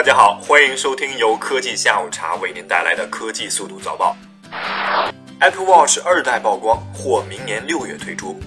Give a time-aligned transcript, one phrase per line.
[0.00, 4.16] 大家好，欢迎收听由科技下午茶为您带来的科技速度早报。
[5.40, 8.40] Apple Watch 二代曝光，或明年六月推出。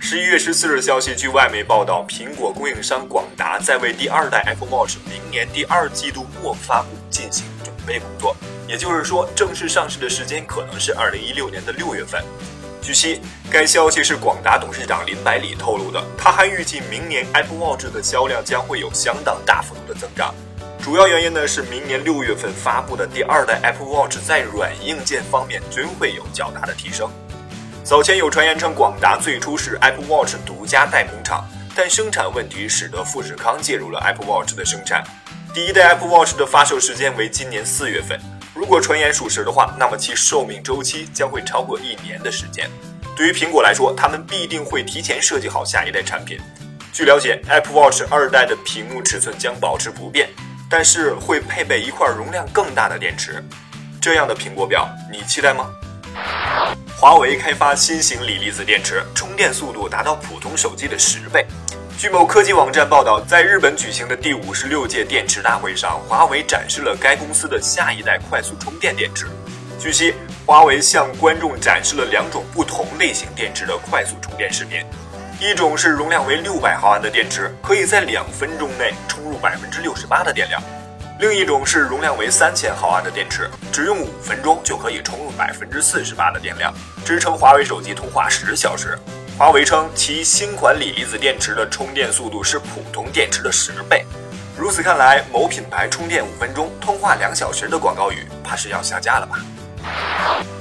[0.00, 8.36] 十一月十四日消息，据外媒报道，苹果供应商广达在为第二代 Apple Watch 明年第二季度末发布进行准备工作，
[8.66, 12.20] 也就是说，正式上市的时间可能是二零一六年的六月份。
[12.82, 13.20] 据悉，
[13.52, 20.34] 该消息是广达董事长林百里透露的，他还预计明年 Apple Watch 的销量将会有相当大幅度的增长。
[20.88, 27.10] 主要原因呢是明年六月份发布的第二代 Apple Watch 在软硬件方面均会有较大的提升。
[27.84, 35.04] 早前有传言称广达最初是 Apple Watch 独家代工厂，但生产问题使得富士康介入了 Apple Watch 的生产。
[35.52, 38.18] 第一代 Apple Watch 的发售时间为今年四月份，
[38.54, 42.66] 如果传言属实的话，那么其寿命周期将会超过一年的时间。
[43.14, 46.40] 对于苹果来说，他们必定会提前设计好下一代产品。
[46.94, 50.30] 据了解，Apple Watch 二代的屏幕尺寸将保持不变。
[50.70, 53.42] 但是会配备一块容量更大的电池，
[54.00, 55.70] 这样的苹果表你期待吗？
[56.96, 61.46] 华为开发新型锂离子电池，充电速度达到普通手机的十倍。
[61.96, 69.26] 据某科技网站报道，在日本举行的第五十六届电池大会上，华为展示了该公司的下一代快速充电电池。
[69.80, 74.84] 据悉，华为向观众展示了两种不同类型电池的快速充电视频。
[75.40, 80.60] 一种是容量为六百毫安的电池，可以在两分钟内充入百分之六十八的电量；
[81.20, 88.98] 另一种是容量为三千毫安的电池，只用五分钟就可以充入百分之四十八的电量，支撑华为手机通话十小时。
[89.38, 94.04] 华为称其新款锂离子电池的充电速度是普通电池的十倍。
[94.56, 99.38] 如此看来，某品牌充电五分钟通话两小时的广告语，怕是要下架了吧？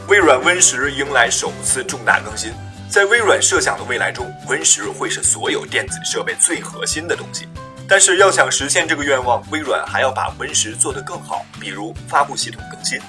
[0.08, 2.54] 微软 Win 十迎来首次重大更新。
[2.90, 7.48] 在微软设想的未来中，Win 十会是所有电子设备最核心的东西。
[7.88, 13.00] 但是要想实现这个愿望，微软还要把 Win 十做得更好，比如发布系统更新。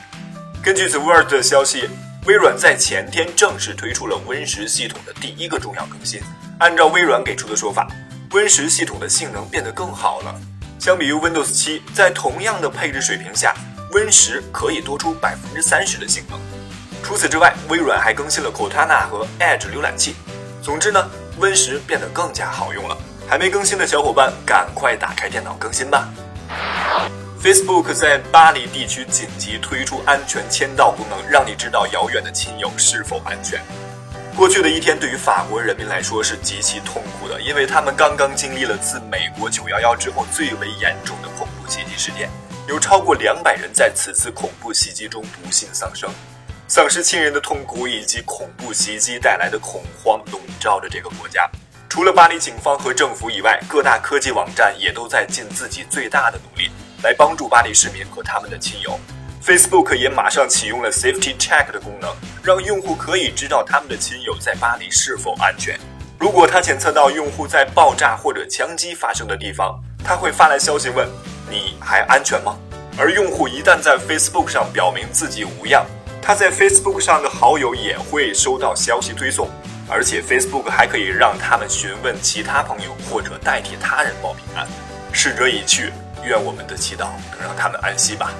[0.62, 1.88] 根据 The Word 的消息，
[2.26, 6.20] 微软在前天正式推出了 Win 十系统的第一个重要更新。
[6.58, 7.88] 按照微软给出的说法
[8.32, 10.34] ，Win 十系统的性能变得更好了。
[10.80, 13.54] 相比于 Windows 七，在同样的配置水平下
[13.92, 16.38] ，Win 十可以多出百分之三十的性能。
[17.08, 20.14] 除此之外，微软还更新了 Cortana 和 Edge 浏览器。
[20.60, 21.08] 总之呢
[21.40, 22.94] ，Win 十变得更加好用了。
[23.26, 26.06] 还没更新的小伙伴，赶快打开电脑更新吧。
[27.42, 33.58] Facebook 在巴黎地区紧急推出安全签到功能，让你知道遥远的亲友是否安全。
[34.36, 42.28] 过去的一天对于法国人民来说是极其痛苦的，因为他们刚刚经历了自美国911之后最为严重的恐怖袭击事件，
[42.68, 46.10] 有超过两百人在此次恐怖袭击中不幸丧生。
[46.70, 51.48] 丧失亲人的痛苦以及恐怖袭击带来的恐慌笼罩着这个国家。
[51.88, 56.70] 除了巴黎警方和政府以外，各大科技网站也都在尽自己最大的努力
[57.02, 59.00] 来帮助巴黎市民和他们的亲友。
[59.42, 65.80] Facebook 也马上启用了 Safety Check 的功能，让用户可以知道他们的亲友在巴黎是否安全。
[66.18, 71.08] 如果他检测到用户在爆炸或者枪击发生的地方，他会发来消息问
[71.48, 72.58] ：“你还安全吗？”
[72.98, 75.86] 而用户一旦在 Facebook 上表明自己无恙，
[76.20, 79.48] 他在 Facebook 上的好友也会收到消息推送，
[79.88, 84.66] 而且 Facebook 还可以让他们询问其他朋友或者代替他人报平安。
[85.12, 85.92] 逝者已去，
[86.24, 88.30] 愿我们的祈祷能让他们安息吧。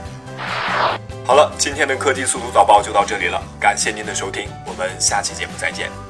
[1.25, 6.08] 好了，今天的科技速读早报就到这里了，感谢您的收听，我们下期节目再见。